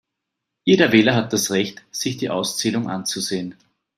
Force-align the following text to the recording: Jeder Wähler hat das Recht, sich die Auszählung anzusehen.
Jeder 0.65 0.91
Wähler 0.93 1.13
hat 1.13 1.31
das 1.31 1.51
Recht, 1.51 1.83
sich 1.91 2.17
die 2.17 2.31
Auszählung 2.31 2.89
anzusehen. 2.89 3.53